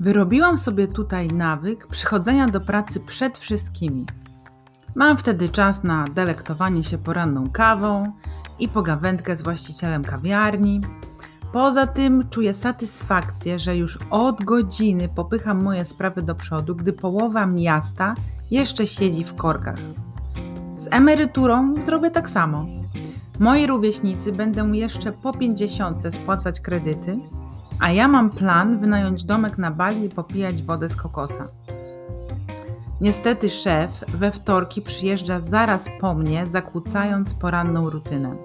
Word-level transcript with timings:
Wyrobiłam 0.00 0.58
sobie 0.58 0.88
tutaj 0.88 1.28
nawyk 1.28 1.86
przychodzenia 1.86 2.48
do 2.48 2.60
pracy 2.60 3.00
przed 3.00 3.38
wszystkimi. 3.38 4.06
Mam 4.94 5.16
wtedy 5.16 5.48
czas 5.48 5.84
na 5.84 6.04
delektowanie 6.04 6.84
się 6.84 6.98
poranną 6.98 7.50
kawą 7.50 8.12
i 8.58 8.68
pogawędkę 8.68 9.36
z 9.36 9.42
właścicielem 9.42 10.04
kawiarni. 10.04 10.80
Poza 11.52 11.86
tym 11.86 12.28
czuję 12.30 12.54
satysfakcję, 12.54 13.58
że 13.58 13.76
już 13.76 13.98
od 14.10 14.44
godziny 14.44 15.08
popycham 15.08 15.62
moje 15.62 15.84
sprawy 15.84 16.22
do 16.22 16.34
przodu, 16.34 16.76
gdy 16.76 16.92
połowa 16.92 17.46
miasta 17.46 18.14
jeszcze 18.50 18.86
siedzi 18.86 19.24
w 19.24 19.34
korkach. 19.34 19.78
Z 20.78 20.88
emeryturą 20.90 21.82
zrobię 21.82 22.10
tak 22.10 22.30
samo. 22.30 22.66
Moi 23.38 23.66
rówieśnicy 23.66 24.32
będą 24.32 24.72
jeszcze 24.72 25.12
po 25.12 25.32
50 25.32 26.14
spłacać 26.14 26.60
kredyty, 26.60 27.18
a 27.80 27.90
ja 27.90 28.08
mam 28.08 28.30
plan 28.30 28.78
wynająć 28.78 29.24
domek 29.24 29.58
na 29.58 29.70
Bali 29.70 30.04
i 30.04 30.08
popijać 30.08 30.62
wodę 30.62 30.88
z 30.88 30.96
kokosa. 30.96 31.48
Niestety 33.00 33.50
szef 33.50 34.04
we 34.08 34.32
wtorki 34.32 34.82
przyjeżdża 34.82 35.40
zaraz 35.40 35.86
po 36.00 36.14
mnie, 36.14 36.46
zakłócając 36.46 37.34
poranną 37.34 37.90
rutynę. 37.90 38.36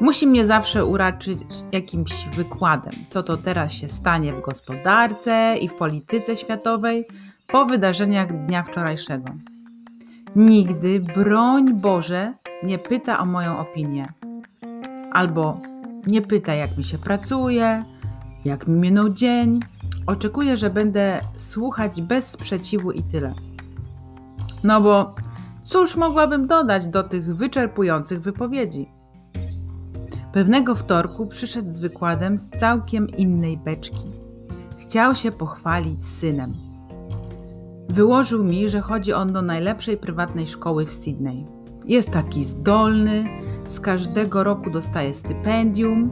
Musi 0.00 0.26
mnie 0.26 0.44
zawsze 0.44 0.84
uraczyć 0.84 1.38
jakimś 1.72 2.28
wykładem, 2.28 2.92
co 3.08 3.22
to 3.22 3.36
teraz 3.36 3.72
się 3.72 3.88
stanie 3.88 4.32
w 4.32 4.42
gospodarce 4.42 5.56
i 5.60 5.68
w 5.68 5.74
polityce 5.74 6.36
światowej 6.36 7.06
po 7.46 7.66
wydarzeniach 7.66 8.46
dnia 8.46 8.62
wczorajszego. 8.62 9.28
Nigdy, 10.36 11.00
broń 11.00 11.74
Boże, 11.74 12.34
nie 12.62 12.78
pyta 12.78 13.18
o 13.18 13.26
moją 13.26 13.58
opinię. 13.58 14.12
Albo 15.12 15.60
nie 16.06 16.22
pyta, 16.22 16.54
jak 16.54 16.76
mi 16.76 16.84
się 16.84 16.98
pracuje, 16.98 17.84
jak 18.46 18.66
mi 18.66 18.78
minął 18.78 19.08
dzień. 19.08 19.60
Oczekuje, 20.06 20.56
że 20.56 20.70
będę 20.70 21.20
słuchać 21.36 22.02
bez 22.02 22.30
sprzeciwu 22.30 22.92
i 22.92 23.02
tyle. 23.02 23.34
No 24.64 24.80
bo 24.80 25.14
cóż 25.62 25.96
mogłabym 25.96 26.46
dodać 26.46 26.88
do 26.88 27.02
tych 27.02 27.36
wyczerpujących 27.36 28.20
wypowiedzi? 28.20 28.88
Pewnego 30.32 30.74
wtorku 30.74 31.26
przyszedł 31.26 31.72
z 31.72 31.78
wykładem 31.78 32.38
z 32.38 32.48
całkiem 32.48 33.08
innej 33.08 33.56
beczki. 33.56 34.06
Chciał 34.78 35.14
się 35.14 35.32
pochwalić 35.32 36.04
synem. 36.04 36.54
Wyłożył 37.88 38.44
mi, 38.44 38.68
że 38.68 38.80
chodzi 38.80 39.12
on 39.12 39.32
do 39.32 39.42
najlepszej 39.42 39.96
prywatnej 39.96 40.46
szkoły 40.46 40.86
w 40.86 40.92
Sydney. 40.92 41.46
Jest 41.86 42.10
taki 42.10 42.44
zdolny, 42.44 43.28
z 43.64 43.80
każdego 43.80 44.44
roku 44.44 44.70
dostaje 44.70 45.14
stypendium 45.14 46.10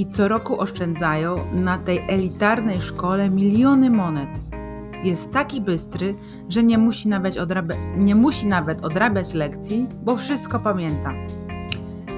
i 0.00 0.06
co 0.06 0.28
roku 0.28 0.60
oszczędzają 0.60 1.36
na 1.52 1.78
tej 1.78 2.00
elitarnej 2.08 2.80
szkole 2.80 3.30
miliony 3.30 3.90
monet. 3.90 4.28
Jest 5.04 5.32
taki 5.32 5.60
bystry, 5.60 6.14
że 6.48 6.62
nie 6.62 6.78
musi 6.78 7.08
nawet, 7.08 7.34
odrabia- 7.34 7.96
nie 7.96 8.14
musi 8.14 8.46
nawet 8.46 8.84
odrabiać 8.84 9.34
lekcji, 9.34 9.86
bo 10.02 10.16
wszystko 10.16 10.58
pamięta. 10.58 11.12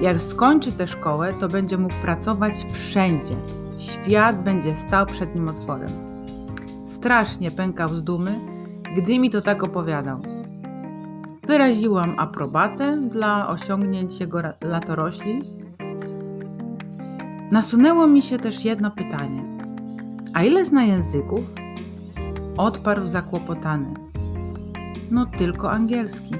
Jak 0.01 0.21
skończy 0.21 0.71
tę 0.71 0.87
szkołę, 0.87 1.33
to 1.39 1.47
będzie 1.47 1.77
mógł 1.77 1.95
pracować 2.01 2.53
wszędzie. 2.71 3.35
Świat 3.77 4.43
będzie 4.43 4.75
stał 4.75 5.05
przed 5.05 5.35
nim 5.35 5.47
otworem. 5.47 5.89
Strasznie 6.87 7.51
pękał 7.51 7.89
z 7.89 8.03
dumy, 8.03 8.39
gdy 8.97 9.19
mi 9.19 9.29
to 9.29 9.41
tak 9.41 9.63
opowiadał. 9.63 10.19
Wyraziłam 11.47 12.19
aprobatę 12.19 12.97
dla 12.97 13.47
osiągnięć 13.47 14.19
jego 14.19 14.41
latorośli. 14.61 15.62
Nasunęło 17.53 18.07
mi 18.07 18.21
się 18.21 18.39
też 18.39 18.65
jedno 18.65 18.91
pytanie. 18.91 19.43
A 20.33 20.43
ile 20.43 20.65
zna 20.65 20.83
języków? 20.83 21.45
Odparł 22.57 23.07
zakłopotany. 23.07 23.93
No 25.11 25.25
tylko 25.25 25.71
angielski. 25.71 26.35